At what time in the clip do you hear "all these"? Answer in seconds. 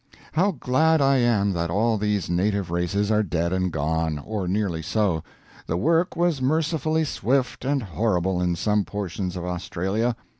1.69-2.27